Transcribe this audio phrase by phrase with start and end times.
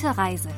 [0.00, 0.48] Gute Reise.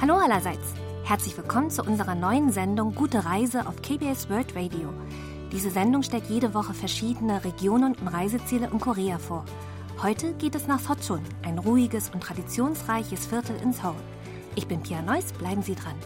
[0.00, 0.74] Hallo allerseits.
[1.02, 4.94] Herzlich willkommen zu unserer neuen Sendung Gute Reise auf KBS World Radio.
[5.50, 9.44] Diese Sendung stellt jede Woche verschiedene Regionen und Reiseziele in Korea vor.
[10.00, 13.96] Heute geht es nach Sochun, ein ruhiges und traditionsreiches Viertel in Seoul.
[14.54, 15.96] Ich bin Pia Neuss, bleiben Sie dran.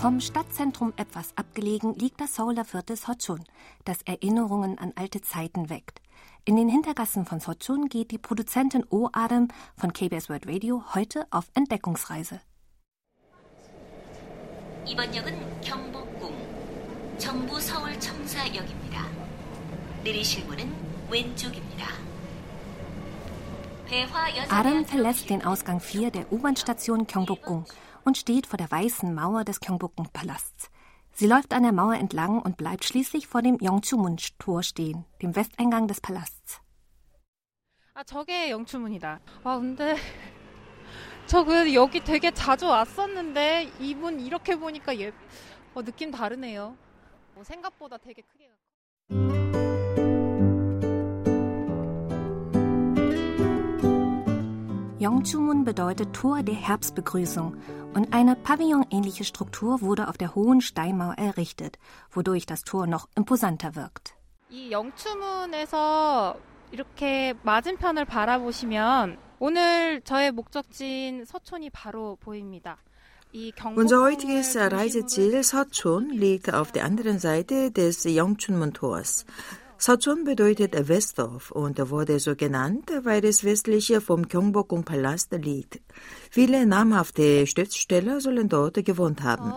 [0.00, 3.42] Vom Stadtzentrum etwas abgelegen liegt das Seouler Viertel Sochun,
[3.84, 6.00] das Erinnerungen an alte Zeiten weckt.
[6.44, 9.08] In den Hintergassen von Sochun geht die Produzentin O.
[9.12, 12.40] Adam von KBS World Radio heute auf Entdeckungsreise.
[14.86, 19.04] 이번 역은 경복궁 정부 서울 청사역입니다.
[20.04, 20.72] 내리실 문은
[21.10, 21.86] 왼쪽입니다.
[24.50, 27.64] Adam verlässt den Ausgang 4 der U-Bahn-Station Gyeongbokgung
[28.04, 30.70] und steht vor der weißen Mauer des Gyeongbokgung-Palasts.
[31.12, 35.88] Sie läuft an der Mauer entlang und bleibt schließlich vor dem Yongchumun-Tor stehen, dem Westeingang
[35.88, 36.60] des Palasts.
[37.94, 39.20] 아, 저게 영추문이다.
[39.44, 39.96] 아, 근데
[41.26, 45.12] 저 그 여기 되게 자주 왔었는데 이분 이렇게 보니까 예,
[45.74, 46.76] 어, 느낌 다르네요.
[47.34, 48.46] 어, 생각보다 되게 크게.
[54.98, 57.54] Yongchumun bedeutet Tor der Herbstbegrüßung
[57.94, 61.78] und eine pavillonähnliche Struktur wurde auf der hohen Steinmauer errichtet,
[62.10, 64.14] wodurch das Tor noch imposanter wirkt.
[64.50, 66.36] 이 영추문에서
[66.70, 72.78] 이렇게 맞은편을 바라보시면 오늘 저의 목적지인 서촌이 바로 보입니다.
[73.76, 79.26] Unser heutiges Reiseziel Sochun liegt auf der anderen Seite des Yongchunmun-Tors.
[79.83, 85.81] Sazun bedeutet Westdorf und wurde so genannt, weil es westlich vom Gyeongbokgung-Palast liegt.
[86.29, 89.51] Viele namhafte Schriftsteller sollen dort gewohnt haben.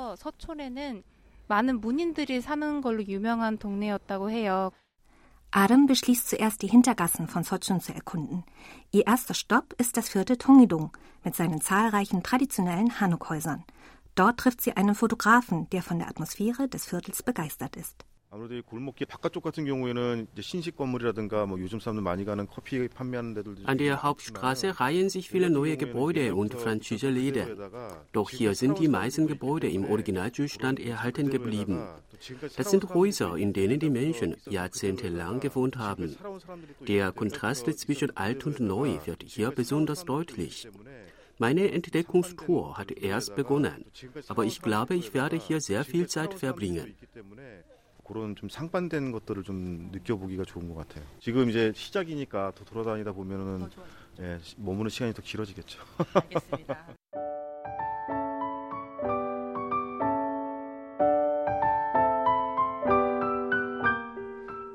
[5.50, 8.44] Adam beschließt zuerst, die Hintergassen von Sochun zu erkunden.
[8.92, 10.90] Ihr erster Stopp ist das vierte Tongidong
[11.22, 13.62] mit seinen zahlreichen traditionellen Hanukhäusern.
[14.14, 18.06] Dort trifft sie einen Fotografen, der von der Atmosphäre des Viertels begeistert ist.
[18.33, 22.87] 아무래도 이 골목길 바깥쪽 같은 경우에는 이제 신식 건물이라든가 뭐 요즘 사람들 많이 가는 커피
[22.87, 27.57] 판매하는 데들도 An der Hauptstraße reihen sich viele neue Gebäude und Franchise-Läden.
[28.11, 31.81] Doch hier sind die meisten Gebäude im Originalzustand erhalten geblieben.
[32.55, 36.15] Das sind Häuser, in denen die Menschen jahrzehntelang gewohnt haben.
[36.87, 40.67] Der Kontrast zwischen alt und neu wird hier besonders deutlich.
[41.39, 43.85] Meine Entdeckungstour hat erst begonnen,
[44.27, 46.95] aber ich glaube, ich werde hier sehr viel Zeit verbringen.
[48.03, 51.05] 그런 좀 상반된 것들을 좀 느껴보기가 좋은 것 같아요.
[51.19, 53.69] 지금 이제 시작이니까 더 돌아다니다 보면은
[54.19, 55.79] 예, 머무는 시간이 더 길어지겠죠.
[56.13, 56.87] 알겠습니다.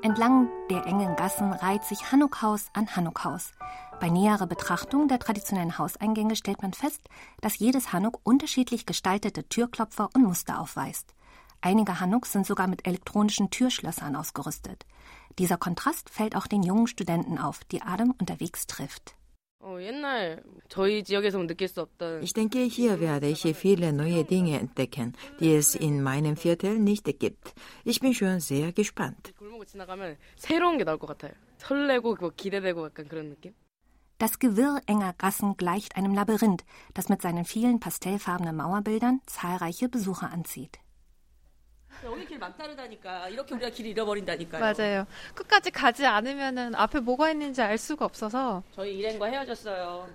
[0.01, 3.51] Entlang der engen Gassen reiht sich Hanukhaus an Hanukhaus.
[3.99, 7.09] Bei näherer Betrachtung der traditionellen Hauseingänge stellt man fest,
[7.41, 11.13] dass jedes Hanuk unterschiedlich gestaltete Türklopfer und Muster aufweist.
[11.62, 14.86] Einige Hanuks sind sogar mit elektronischen Türschlössern ausgerüstet.
[15.38, 19.14] Dieser Kontrast fällt auch den jungen Studenten auf, die Adam unterwegs trifft.
[22.22, 27.04] Ich denke, hier werde ich viele neue Dinge entdecken, die es in meinem Viertel nicht
[27.18, 27.52] gibt.
[27.84, 29.34] Ich bin schon sehr gespannt.
[34.18, 40.30] Das Gewirr enger Gassen gleicht einem Labyrinth, das mit seinen vielen pastellfarbenen Mauerbildern zahlreiche Besucher
[40.30, 40.78] anzieht.
[42.03, 43.29] 여기 길 막다르다니까.
[43.29, 44.61] 이렇게 우리가 길 잃어버린다니까요.
[44.61, 45.07] 맞아요.
[45.33, 50.07] 끝까지 가지 않으면은 앞에 뭐가 있는지 알 수가 없어서 저희 일행과 헤어졌어요.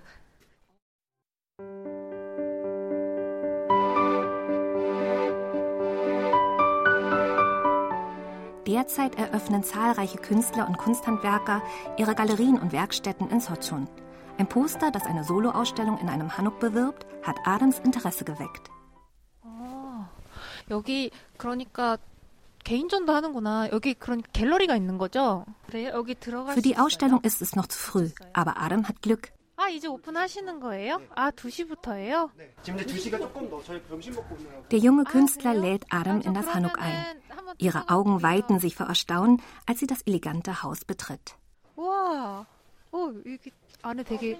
[8.65, 11.61] Derzeit eröffnen zahlreiche Künstler und Kunsthandwerker
[11.97, 13.89] ihre Galerien und Werkstätten in Sochun.
[14.37, 18.71] Ein Poster, das eine Soloausstellung in einem Hanuk bewirbt, hat Adams Interesse geweckt.
[20.69, 21.97] 여기 그러니까
[22.63, 23.69] 개인전도 하는구나.
[23.71, 25.45] 여기 그런 갤러리가 있는 거죠?
[25.67, 25.89] 그래요?
[25.93, 26.83] 여기 들어갈 Für 수 die 있어요?
[26.85, 29.31] Ausstellung ist es noch zu früh, aber Adam hat Glück.
[29.57, 31.01] 아, 이제 오픈하시는 거예요?
[31.15, 32.29] 아, 2시부터예요?
[32.63, 36.33] 지금 이제 2시가 조금 더 저희 점심 먹고 오느라고 Der junge Künstler lädt Adam in
[36.33, 37.21] das Hanuk ein.
[37.59, 41.35] Ihre Augen weiten sich vor Erstaunen, als sie das elegante Haus betritt.
[41.75, 42.45] 우와.
[42.91, 43.51] 오, 여기
[43.83, 44.39] 안에 되게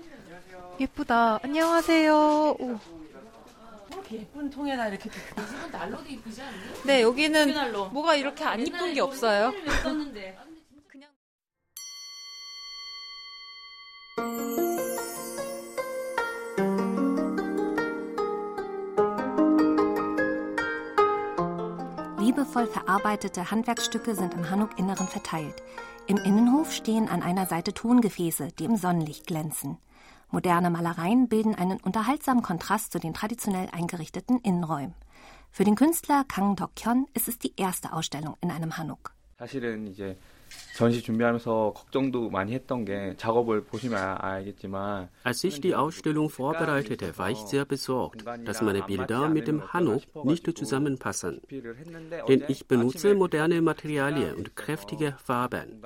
[0.80, 1.40] 예쁘다.
[1.44, 2.56] 안녕하세요.
[2.60, 2.80] 오.
[3.92, 5.10] 이렇게 예쁜 통에다 이렇게.
[5.75, 6.84] 이 집은 난로도 이쁘지 않니?
[6.86, 7.90] 네, 여기는 난로.
[7.90, 9.52] 뭐가 이렇게 안 이쁜 게 없어요.
[9.66, 10.38] 왜 썼는데?
[10.88, 11.10] 그냥
[22.52, 25.63] kunstvoll verarbeitete Handwerksstücke sind im Hanuk-Inneren verteilt.
[26.08, 29.78] Im Innenhof stehen an einer Seite Tongefäße, die im Sonnenlicht glänzen.
[30.30, 34.96] Moderne Malereien bilden einen unterhaltsamen Kontrast zu den traditionell eingerichteten Innenräumen.
[35.56, 39.12] Für den Künstler Kang Dok-hyun ist es die erste Ausstellung in einem Hanuk.
[39.38, 40.18] 사실은 이제
[40.75, 47.31] 전시 준비하면서 걱정도 많이 했던 게 작업을 보시면 알겠지만 Als ich die Ausstellung vorbereitete, war
[47.31, 51.42] ich sehr besorgt, dass meine Bilder mit dem Hanuk nicht zusammenpassen.
[52.28, 55.81] Denn ich benutze moderne Materialien und kräftige Farben.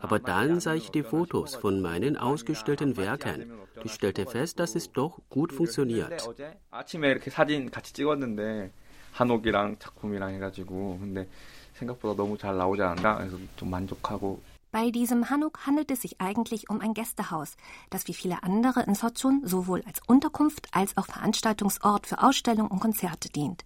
[0.00, 4.92] Aber dann sah ich die Fotos von meinen ausgestellten Werken und stellte fest, dass es
[4.92, 6.28] doch gut funktioniert.
[6.70, 8.70] 아침에 이렇게 사진 같이 찍었는데
[9.14, 11.28] 한옥이랑 작품이랑 해가지고 근데
[11.74, 14.40] 생각보다 너무 잘 나오지 않나 그래서 좀 만족하고
[14.72, 17.56] Bei diesem Hanuk handelt es sich eigentlich um ein Gästehaus,
[17.90, 22.78] das wie viele andere in Sochun sowohl als Unterkunft als auch Veranstaltungsort für Ausstellungen und
[22.78, 23.64] Konzerte dient.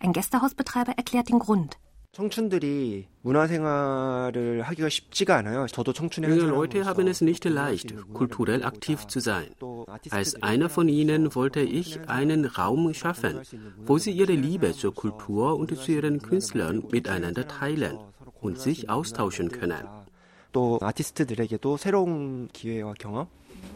[0.00, 1.76] Ein Gästehausbetreiber erklärt den Grund.
[2.12, 5.66] 청춘들이 문화생활을 하기가 쉽지가 않아요.
[5.66, 9.50] 저도 청춘의 Junge Leute haben es nicht leicht, kulturell aktiv zu sein.
[10.10, 13.40] Als einer von ihnen wollte ich einen Raum schaffen,
[13.78, 17.98] wo sie ihre Liebe zur Kultur und zu ihren Künstlern miteinander teilen
[18.40, 19.86] und sich austauschen können.
[20.56, 23.28] 또 아티스트들에게도 새로운 기회와 경험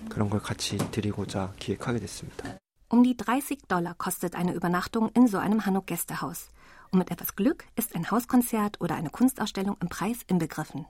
[0.08, 2.56] 그런 걸 같이 드리고자 기획하게 됐습니다.
[2.88, 6.48] Um die 30 Dollar kostet eine Übernachtung in so einem Hanuk-Gästehaus.
[6.90, 10.87] Und mit etwas Glück ist ein Hauskonzert oder eine Kunstausstellung im Preis inbegriffen.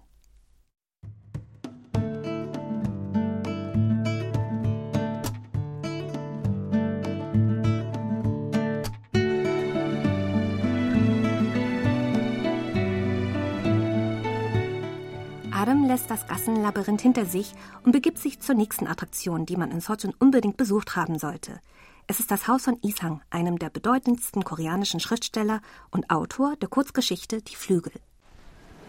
[15.65, 17.53] Adam lässt das Gassenlabyrinth hinter sich
[17.85, 21.61] und begibt sich zur nächsten Attraktion, die man in Sochun unbedingt besucht haben sollte.
[22.07, 25.61] Es ist das Haus von Isang, einem der bedeutendsten koreanischen Schriftsteller
[25.91, 27.93] und Autor der Kurzgeschichte Die Flügel.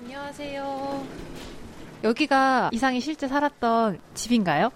[0.04, 1.06] 안녕하세요.
[2.04, 4.72] 여기가 이상이 실제 살았던 집인가요?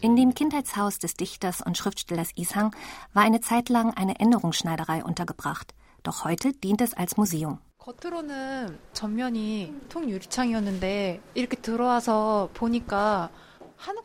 [0.00, 2.74] In dem Kindheitshaus des Dichters und Schriftstellers Isang
[3.12, 5.74] war eine Zeit lang eine Änderungsschneiderei untergebracht.
[6.04, 7.58] Doch heute dient es als Museum.
[7.82, 13.30] 겉으로는 전면이 통유리창이었는데 이렇게 들어와서 보니까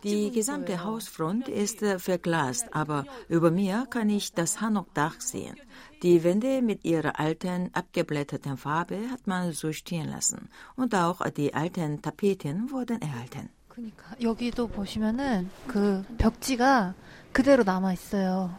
[0.03, 5.55] Die gesamte Hausfront ist äh, verglast, aber über mir kann ich das Hanok-Dach sehen.
[6.03, 10.50] Die Wände mit ihrer alten, abgeblätterten Farbe hat man so stehen lassen.
[10.75, 13.50] Und auch die alten Tapeten wurden erhalten.
[13.67, 16.94] 그러니까 여기도 보시면은 그 벽지가
[17.31, 18.55] 그대로 남아 있어요.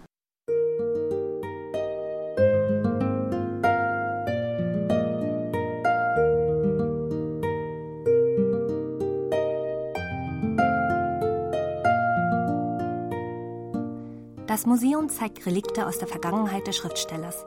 [14.59, 17.47] Das Museum zeigt Relikte aus der Vergangenheit des Schriftstellers.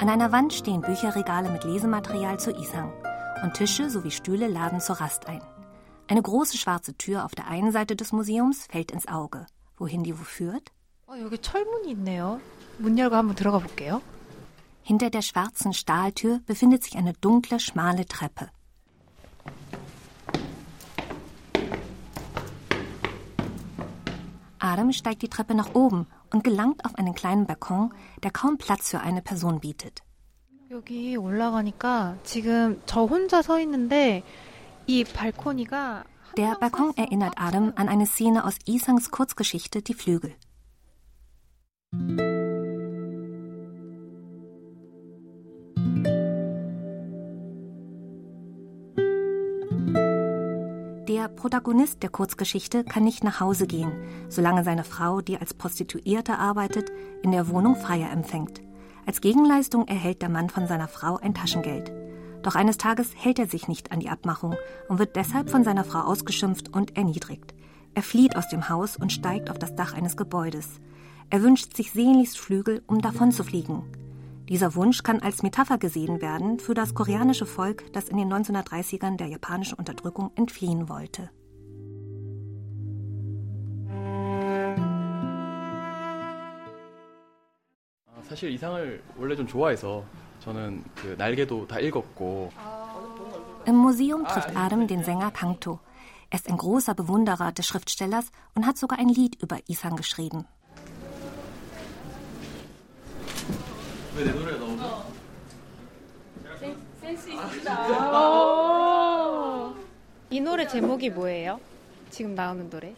[0.00, 2.92] An einer Wand stehen Bücherregale mit Lesematerial zu Isang
[3.42, 5.42] und Tische sowie Stühle laden zur Rast ein.
[6.08, 9.46] Eine große schwarze Tür auf der einen Seite des Museums fällt ins Auge.
[9.76, 10.70] Wohin die wo führt?
[11.06, 12.40] 어, 여기 철문이 있네요.
[12.78, 14.00] 문 열고 한번 들어가 볼게요.
[14.82, 18.48] Hinter der schwarzen Stahltür befindet sich eine dunkle, schmale Treppe.
[24.58, 28.90] Adam steigt die Treppe nach oben und gelangt auf einen kleinen Balkon, der kaum Platz
[28.90, 30.02] für eine Person bietet.
[30.70, 34.22] 여기 올라가니까 지금 저 혼자 서 있는데
[34.86, 36.04] 이 발코니가
[36.36, 40.34] Der Balkon erinnert Adam an eine Szene aus Isangs Kurzgeschichte Die Flügel.
[51.43, 53.91] Protagonist der Kurzgeschichte kann nicht nach Hause gehen,
[54.29, 56.89] solange seine Frau, die als Prostituierte arbeitet,
[57.21, 58.61] in der Wohnung Freier empfängt.
[59.05, 61.91] Als Gegenleistung erhält der Mann von seiner Frau ein Taschengeld.
[62.43, 64.55] Doch eines Tages hält er sich nicht an die Abmachung
[64.87, 67.53] und wird deshalb von seiner Frau ausgeschimpft und erniedrigt.
[67.93, 70.79] Er flieht aus dem Haus und steigt auf das Dach eines Gebäudes.
[71.29, 73.83] Er wünscht sich sehnlichst Flügel, um davon zu fliegen.
[74.48, 79.16] Dieser Wunsch kann als Metapher gesehen werden für das koreanische Volk, das in den 1930ern
[79.16, 81.30] der japanischen Unterdrückung entfliehen wollte.
[88.28, 90.04] 사실 이상을 원래 좀 좋아해서
[90.40, 92.50] 저는 그 날개도 다 읽었고
[93.66, 95.80] Im Museum trifft Adam den Sänger Kangto.
[96.30, 100.46] Er ist ein großer Bewunderer des Schriftstellers und hat sogar ein Lied über Isang geschrieben.
[104.16, 104.84] 왜 내 노래가 나오죠?
[108.12, 109.74] 어.
[110.30, 111.60] 이 노래 제목이 뭐예요?
[112.10, 112.94] 지금 나오는 노래?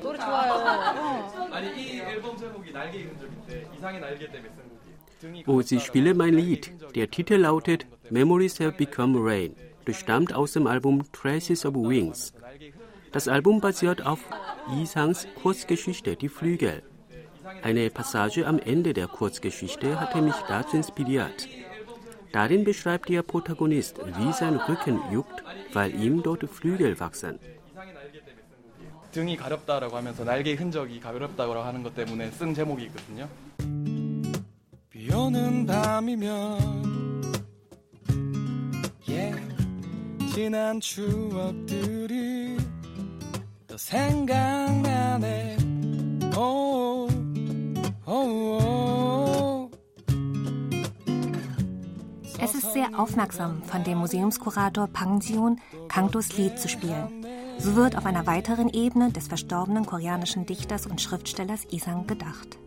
[0.00, 0.52] 노래 좋아요.
[0.52, 1.48] 어.
[1.52, 4.50] 아니 이 앨범 제목이 날개 잃은 적인데 이상의 날개 때문에
[5.20, 5.44] 쓴 곡이에요.
[5.48, 6.70] Oh, sie spiele mein Lied.
[6.94, 9.56] Der Titel lautet Memories Have Become Rain.
[9.84, 12.32] Das stammt aus dem Album Traces of Wings.
[13.12, 14.20] Das Album basiert auf
[14.70, 16.82] Yisangs Kurzgeschichte Die Flügel.
[17.62, 21.48] Eine Passage am Ende der Kurzgeschichte hatte mich dazu inspiriert.
[22.32, 27.38] Darin beschreibt der Protagonist, wie sein Rücken juckt, weil ihm dort Flügel wachsen.
[29.10, 33.26] 등이 가렵다라고 하면서 날개 흔적이 가렵다고 하는 것 때문에 쓴 제목이 있거든요.
[34.90, 36.58] 비 오는 밤이면
[39.08, 39.34] yeah,
[40.34, 42.58] 지난 추억들이
[43.66, 45.56] 또 생각나네.
[46.36, 47.11] Oh, oh, oh.
[52.41, 57.25] es ist sehr aufmerksam von dem Museumskurator Pang Jiun, Kangtos Lied zu spielen.
[57.59, 62.57] So wird auf einer weiteren Ebene des verstorbenen koreanischen Dichters und Schriftstellers Isang gedacht.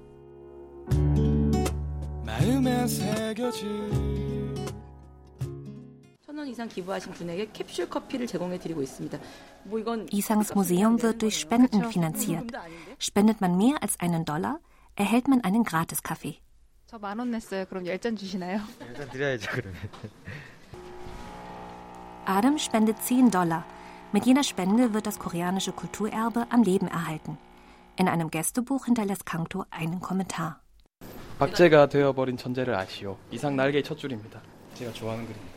[10.13, 12.53] Isangs Museum wird durch Spenden finanziert.
[12.99, 14.61] Spendet man mehr als einen Dollar,
[14.96, 16.40] erhält man einen Gratiskaffee.
[16.88, 17.66] 저만 냈어요.
[17.66, 18.60] 그럼 10잔 주시나요?
[19.12, 19.78] 드려야죠, 그러면.
[22.26, 23.64] Adam spendet 10 Dollar.
[24.12, 27.38] Mit jeder Spende wird das koreanische Kulturerbe am Leben erhalten.
[27.98, 30.60] In einem Gästebuch hinterlässt Kangto einen Kommentar.
[31.40, 33.18] 박제가 되어버린 전제를 아시오.
[33.32, 34.42] 이상 날개의 첫 줄입니다.
[34.76, 35.52] 제가 좋아하는 그림입니다.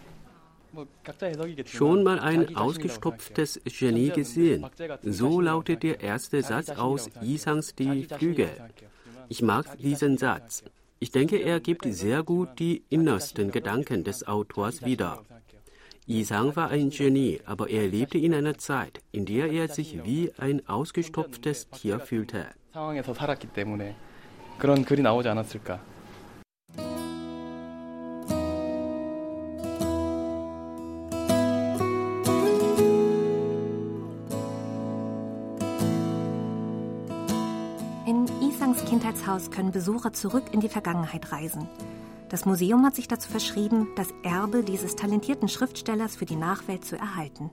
[1.67, 4.65] Schon mal ein ausgestopftes Genie gesehen.
[5.05, 8.51] So lautet der erste Satz aus Isangs Die Flügel.
[9.29, 10.65] Ich mag diesen Satz.
[10.99, 15.23] Ich denke, er gibt sehr gut die innersten Gedanken des Autors wieder.
[16.07, 20.33] Isang war ein Genie, aber er lebte in einer Zeit, in der er sich wie
[20.37, 22.47] ein ausgestopftes Tier fühlte.
[22.75, 23.95] 상황에서 살았기 때문에
[24.59, 25.88] 그런 글이 나오지 않았을까.
[39.00, 41.70] Kindheitshaus können Besucher zurück in die Vergangenheit reisen.
[42.28, 46.98] Das Museum hat sich dazu verschrieben, das Erbe dieses talentierten Schriftstellers für die Nachwelt zu
[46.98, 47.50] erhalten.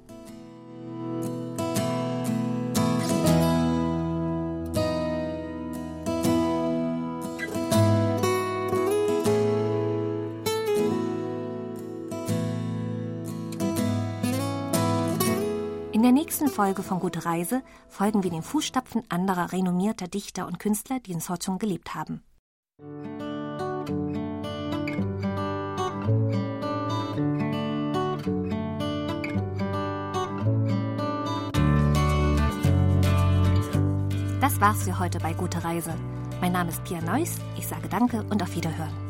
[16.16, 21.12] Nächsten Folge von Gute Reise folgen wir den Fußstapfen anderer renommierter Dichter und Künstler, die
[21.12, 22.22] in Sochung gelebt haben.
[34.40, 35.94] Das war's für heute bei Gute Reise.
[36.40, 37.36] Mein Name ist Pia Neuss.
[37.58, 39.05] Ich sage Danke und auf Wiederhören.